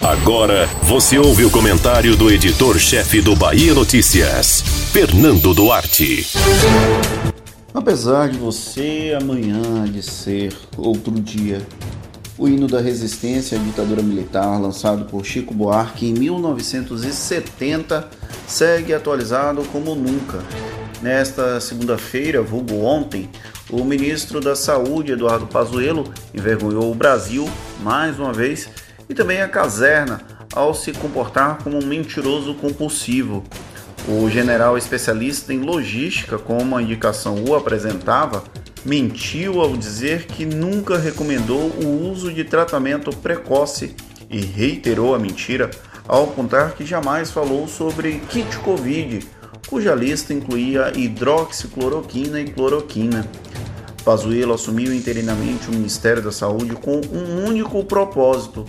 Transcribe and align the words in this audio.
Agora 0.00 0.66
você 0.82 1.18
ouve 1.18 1.44
o 1.44 1.50
comentário 1.50 2.16
do 2.16 2.30
editor-chefe 2.30 3.20
do 3.20 3.36
Bahia 3.36 3.74
Notícias, 3.74 4.62
Fernando 4.92 5.54
Duarte. 5.54 6.26
Apesar 7.74 8.28
de 8.28 8.38
você 8.38 9.16
amanhã 9.20 9.84
de 9.84 10.02
ser 10.02 10.52
outro 10.76 11.12
dia, 11.20 11.66
o 12.36 12.48
hino 12.48 12.66
da 12.66 12.80
resistência 12.80 13.58
à 13.58 13.62
ditadura 13.62 14.02
militar, 14.02 14.60
lançado 14.60 15.04
por 15.04 15.24
Chico 15.24 15.54
Buarque 15.54 16.06
em 16.06 16.12
1970, 16.12 18.08
segue 18.46 18.92
atualizado 18.92 19.62
como 19.72 19.94
nunca. 19.94 20.42
Nesta 21.00 21.60
segunda-feira, 21.60 22.42
vulgo 22.42 22.84
ontem, 22.84 23.28
o 23.70 23.84
ministro 23.84 24.40
da 24.40 24.54
Saúde, 24.54 25.12
Eduardo 25.12 25.46
Pazuello, 25.46 26.12
envergonhou 26.34 26.90
o 26.90 26.94
Brasil, 26.94 27.48
mais 27.80 28.18
uma 28.18 28.32
vez, 28.32 28.68
e 29.12 29.14
também 29.14 29.42
a 29.42 29.48
caserna, 29.48 30.22
ao 30.54 30.72
se 30.72 30.90
comportar 30.90 31.58
como 31.62 31.78
um 31.78 31.86
mentiroso 31.86 32.54
compulsivo. 32.54 33.44
O 34.08 34.30
general 34.30 34.78
especialista 34.78 35.52
em 35.52 35.60
logística, 35.60 36.38
como 36.38 36.74
a 36.74 36.82
indicação 36.82 37.44
o 37.46 37.54
apresentava, 37.54 38.42
mentiu 38.86 39.60
ao 39.60 39.76
dizer 39.76 40.24
que 40.24 40.46
nunca 40.46 40.96
recomendou 40.96 41.70
o 41.84 42.10
uso 42.10 42.32
de 42.32 42.42
tratamento 42.42 43.14
precoce 43.14 43.94
e 44.30 44.40
reiterou 44.40 45.14
a 45.14 45.18
mentira 45.18 45.70
ao 46.08 46.24
apontar 46.24 46.72
que 46.72 46.86
jamais 46.86 47.30
falou 47.30 47.68
sobre 47.68 48.18
kit 48.30 48.56
Covid, 48.60 49.28
cuja 49.68 49.94
lista 49.94 50.32
incluía 50.32 50.90
hidroxicloroquina 50.96 52.40
e 52.40 52.50
cloroquina. 52.50 53.28
Pazuello 54.06 54.54
assumiu 54.54 54.92
interinamente 54.92 55.68
o 55.68 55.72
Ministério 55.72 56.22
da 56.22 56.32
Saúde 56.32 56.74
com 56.74 57.00
um 57.12 57.46
único 57.46 57.84
propósito: 57.84 58.64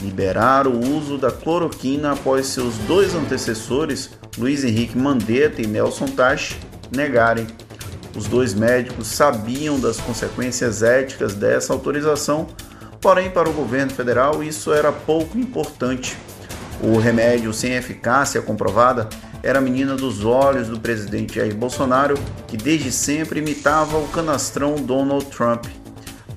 liberar 0.00 0.66
o 0.66 0.78
uso 0.78 1.18
da 1.18 1.30
cloroquina 1.30 2.12
após 2.12 2.46
seus 2.46 2.76
dois 2.78 3.14
antecessores, 3.14 4.10
Luiz 4.38 4.64
Henrique 4.64 4.96
Mandetta 4.96 5.60
e 5.60 5.66
Nelson 5.66 6.06
Tache, 6.06 6.56
negarem. 6.90 7.46
Os 8.16 8.26
dois 8.26 8.54
médicos 8.54 9.06
sabiam 9.06 9.78
das 9.78 9.98
consequências 9.98 10.82
éticas 10.82 11.34
dessa 11.34 11.72
autorização, 11.72 12.48
porém, 13.00 13.30
para 13.30 13.48
o 13.48 13.52
governo 13.52 13.92
federal, 13.92 14.42
isso 14.42 14.72
era 14.72 14.90
pouco 14.90 15.38
importante. 15.38 16.16
O 16.82 16.98
remédio 16.98 17.52
sem 17.52 17.74
eficácia 17.74 18.40
comprovada 18.40 19.08
era 19.42 19.58
a 19.58 19.62
menina 19.62 19.96
dos 19.96 20.24
olhos 20.24 20.68
do 20.68 20.80
presidente 20.80 21.36
Jair 21.36 21.54
Bolsonaro, 21.54 22.14
que 22.46 22.56
desde 22.56 22.90
sempre 22.90 23.40
imitava 23.40 23.98
o 23.98 24.08
canastrão 24.08 24.74
Donald 24.74 25.26
Trump. 25.26 25.66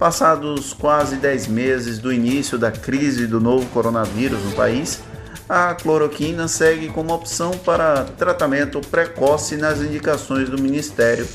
Passados 0.03 0.73
quase 0.73 1.15
10 1.15 1.47
meses 1.47 1.97
do 1.97 2.11
início 2.11 2.57
da 2.57 2.69
crise 2.69 3.25
do 3.25 3.39
novo 3.39 3.65
coronavírus 3.67 4.43
no 4.43 4.51
país, 4.51 4.99
a 5.47 5.73
cloroquina 5.73 6.45
segue 6.49 6.89
como 6.89 7.13
opção 7.13 7.51
para 7.51 8.03
tratamento 8.03 8.81
precoce 8.81 9.55
nas 9.55 9.79
indicações 9.79 10.49
do 10.49 10.61
Ministério. 10.61 11.25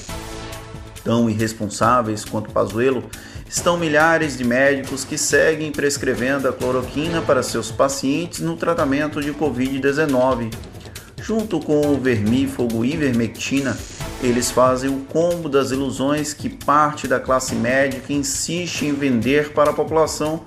Tão 1.02 1.30
irresponsáveis 1.30 2.26
quanto 2.26 2.50
Pazuello 2.50 3.04
estão 3.48 3.78
milhares 3.78 4.36
de 4.36 4.44
médicos 4.44 5.02
que 5.02 5.16
seguem 5.16 5.72
prescrevendo 5.72 6.46
a 6.46 6.52
cloroquina 6.52 7.22
para 7.22 7.42
seus 7.42 7.70
pacientes 7.70 8.40
no 8.40 8.54
tratamento 8.54 9.22
de 9.22 9.32
Covid-19. 9.32 10.52
Junto 11.22 11.58
com 11.58 11.94
o 11.94 11.98
vermífugo 11.98 12.84
ivermectina, 12.84 13.74
eles 14.22 14.50
fazem 14.50 14.90
o 14.90 15.00
combo 15.04 15.48
das 15.48 15.70
ilusões 15.70 16.34
que 16.34 16.48
parte 16.48 17.06
da 17.06 17.20
classe 17.20 17.54
médica 17.54 18.12
insiste 18.12 18.84
em 18.84 18.92
vender 18.92 19.52
para 19.52 19.70
a 19.70 19.74
população, 19.74 20.42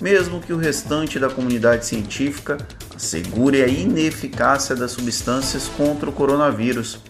mesmo 0.00 0.40
que 0.40 0.52
o 0.52 0.56
restante 0.56 1.18
da 1.18 1.28
comunidade 1.28 1.86
científica 1.86 2.56
assegure 2.94 3.62
a 3.62 3.66
ineficácia 3.66 4.76
das 4.76 4.92
substâncias 4.92 5.68
contra 5.76 6.08
o 6.08 6.12
coronavírus. 6.12 7.00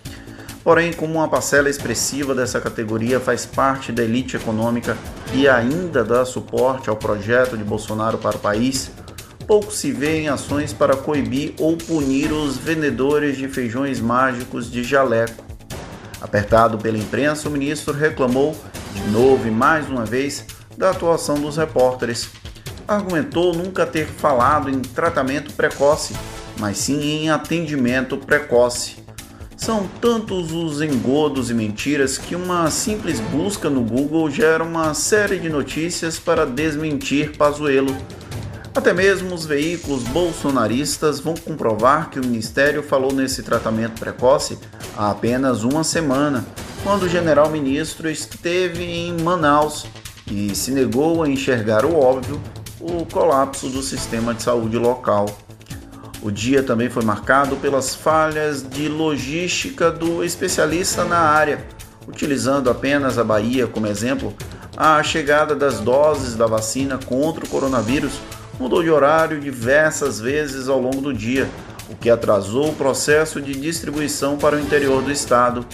Porém, 0.64 0.92
como 0.92 1.14
uma 1.14 1.28
parcela 1.28 1.68
expressiva 1.68 2.34
dessa 2.34 2.60
categoria 2.60 3.20
faz 3.20 3.44
parte 3.44 3.92
da 3.92 4.02
elite 4.02 4.36
econômica 4.36 4.96
e 5.32 5.46
ainda 5.46 6.02
dá 6.02 6.24
suporte 6.24 6.88
ao 6.88 6.96
projeto 6.96 7.56
de 7.56 7.62
Bolsonaro 7.62 8.18
para 8.18 8.36
o 8.36 8.40
país, 8.40 8.90
pouco 9.46 9.70
se 9.70 9.92
vê 9.92 10.22
em 10.22 10.28
ações 10.28 10.72
para 10.72 10.96
coibir 10.96 11.54
ou 11.60 11.76
punir 11.76 12.32
os 12.32 12.56
vendedores 12.56 13.36
de 13.36 13.46
feijões 13.46 14.00
mágicos 14.00 14.70
de 14.70 14.82
jaleco. 14.82 15.45
Apertado 16.20 16.78
pela 16.78 16.96
imprensa, 16.96 17.48
o 17.48 17.52
ministro 17.52 17.94
reclamou, 17.94 18.56
de 18.94 19.10
novo 19.10 19.46
e 19.46 19.50
mais 19.50 19.88
uma 19.88 20.04
vez, 20.04 20.44
da 20.76 20.90
atuação 20.90 21.36
dos 21.36 21.56
repórteres. 21.56 22.28
Argumentou 22.88 23.54
nunca 23.54 23.84
ter 23.84 24.06
falado 24.06 24.70
em 24.70 24.80
tratamento 24.80 25.52
precoce, 25.54 26.14
mas 26.58 26.78
sim 26.78 27.00
em 27.00 27.30
atendimento 27.30 28.16
precoce. 28.16 29.04
São 29.56 29.88
tantos 30.00 30.52
os 30.52 30.82
engodos 30.82 31.50
e 31.50 31.54
mentiras 31.54 32.18
que 32.18 32.36
uma 32.36 32.70
simples 32.70 33.18
busca 33.20 33.70
no 33.70 33.80
Google 33.80 34.30
gera 34.30 34.62
uma 34.62 34.92
série 34.94 35.38
de 35.38 35.48
notícias 35.48 36.18
para 36.18 36.44
desmentir 36.44 37.36
Pazuello. 37.36 37.96
Até 38.76 38.92
mesmo 38.92 39.34
os 39.34 39.46
veículos 39.46 40.02
bolsonaristas 40.02 41.18
vão 41.18 41.34
comprovar 41.34 42.10
que 42.10 42.20
o 42.20 42.22
ministério 42.22 42.82
falou 42.82 43.10
nesse 43.10 43.42
tratamento 43.42 43.98
precoce 43.98 44.58
há 44.94 45.10
apenas 45.12 45.64
uma 45.64 45.82
semana, 45.82 46.44
quando 46.82 47.04
o 47.04 47.08
general 47.08 47.48
ministro 47.48 48.10
esteve 48.10 48.84
em 48.84 49.18
Manaus 49.22 49.86
e 50.30 50.54
se 50.54 50.72
negou 50.72 51.22
a 51.22 51.28
enxergar 51.28 51.86
o 51.86 51.98
óbvio, 51.98 52.38
o 52.78 53.06
colapso 53.06 53.70
do 53.70 53.80
sistema 53.80 54.34
de 54.34 54.42
saúde 54.42 54.76
local. 54.76 55.24
O 56.20 56.30
dia 56.30 56.62
também 56.62 56.90
foi 56.90 57.02
marcado 57.02 57.56
pelas 57.56 57.94
falhas 57.94 58.62
de 58.62 58.88
logística 58.90 59.90
do 59.90 60.22
especialista 60.22 61.02
na 61.02 61.20
área, 61.20 61.64
utilizando 62.06 62.68
apenas 62.68 63.18
a 63.18 63.24
Bahia 63.24 63.66
como 63.66 63.86
exemplo, 63.86 64.34
a 64.76 65.02
chegada 65.02 65.56
das 65.56 65.80
doses 65.80 66.36
da 66.36 66.46
vacina 66.46 66.98
contra 66.98 67.42
o 67.42 67.48
coronavírus 67.48 68.20
mudou 68.58 68.82
de 68.82 68.90
horário 68.90 69.40
diversas 69.40 70.18
vezes 70.18 70.68
ao 70.68 70.80
longo 70.80 71.00
do 71.00 71.12
dia, 71.12 71.48
o 71.88 71.96
que 71.96 72.10
atrasou 72.10 72.70
o 72.70 72.74
processo 72.74 73.40
de 73.40 73.52
distribuição 73.52 74.36
para 74.36 74.56
o 74.56 74.60
interior 74.60 75.02
do 75.02 75.12
estado. 75.12 75.64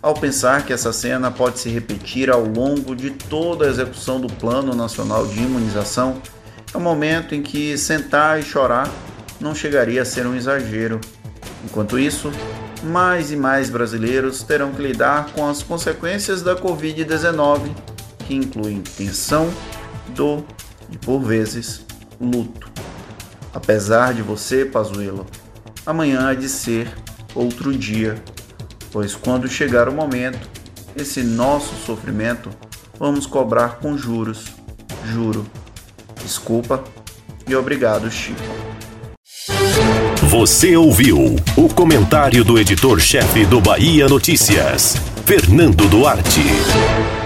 Ao 0.00 0.14
pensar 0.14 0.64
que 0.64 0.72
essa 0.72 0.92
cena 0.92 1.30
pode 1.30 1.58
se 1.58 1.68
repetir 1.68 2.30
ao 2.30 2.44
longo 2.44 2.94
de 2.94 3.10
toda 3.10 3.64
a 3.64 3.68
execução 3.68 4.20
do 4.20 4.32
Plano 4.34 4.74
Nacional 4.74 5.26
de 5.26 5.42
Imunização, 5.42 6.20
é 6.72 6.76
o 6.76 6.80
momento 6.80 7.34
em 7.34 7.42
que 7.42 7.76
sentar 7.78 8.38
e 8.38 8.42
chorar 8.42 8.90
não 9.40 9.54
chegaria 9.54 10.02
a 10.02 10.04
ser 10.04 10.26
um 10.26 10.34
exagero. 10.34 11.00
Enquanto 11.64 11.98
isso, 11.98 12.30
mais 12.82 13.32
e 13.32 13.36
mais 13.36 13.70
brasileiros 13.70 14.42
terão 14.42 14.72
que 14.72 14.82
lidar 14.82 15.32
com 15.32 15.48
as 15.48 15.62
consequências 15.62 16.42
da 16.42 16.54
Covid-19, 16.54 17.70
que 18.26 18.34
incluem 18.34 18.80
tensão, 18.80 19.50
dor 20.08 20.44
e, 20.90 20.98
por 20.98 21.20
vezes, 21.20 21.84
luto. 22.20 22.70
Apesar 23.52 24.14
de 24.14 24.22
você, 24.22 24.64
Pazuello, 24.64 25.26
amanhã 25.86 26.28
há 26.28 26.34
de 26.34 26.48
ser 26.48 26.92
outro 27.34 27.72
dia, 27.76 28.16
pois 28.90 29.14
quando 29.14 29.48
chegar 29.48 29.88
o 29.88 29.92
momento, 29.92 30.48
esse 30.96 31.22
nosso 31.22 31.74
sofrimento 31.84 32.50
vamos 32.98 33.26
cobrar 33.26 33.78
com 33.78 33.96
juros. 33.96 34.46
Juro. 35.12 35.46
Desculpa 36.22 36.82
e 37.48 37.54
obrigado, 37.54 38.10
Chico. 38.10 38.40
Você 40.30 40.76
ouviu 40.76 41.36
o 41.56 41.68
comentário 41.68 42.44
do 42.44 42.58
editor-chefe 42.58 43.44
do 43.44 43.60
Bahia 43.60 44.08
Notícias, 44.08 44.96
Fernando 45.24 45.88
Duarte. 45.88 47.23